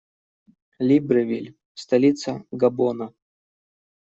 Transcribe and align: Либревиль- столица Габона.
Либревиль- 0.79 1.53
столица 1.75 2.43
Габона. 2.49 3.13